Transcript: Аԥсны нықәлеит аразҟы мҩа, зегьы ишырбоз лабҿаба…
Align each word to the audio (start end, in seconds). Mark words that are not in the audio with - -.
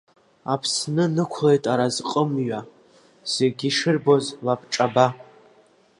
Аԥсны 0.53 1.05
нықәлеит 1.15 1.63
аразҟы 1.73 2.23
мҩа, 2.29 2.61
зегьы 3.33 3.65
ишырбоз 3.69 4.25
лабҿаба… 4.45 5.07